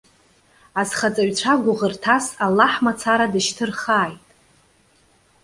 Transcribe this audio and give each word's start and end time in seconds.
Азхаҵаҩцәа 0.81 1.53
гәыӷырҭас, 1.63 2.25
Аллаҳ 2.45 2.73
мацара 2.85 3.27
дышьҭырхааит. 3.33 4.21